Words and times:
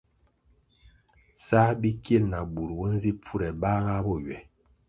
Sál 1.45 1.71
bikil 1.81 2.23
na 2.31 2.39
bur 2.53 2.69
bo 2.77 2.85
nzi 2.93 3.11
pfure 3.21 3.47
bahga 3.61 3.95
bo 4.05 4.15
ywe. 4.25 4.37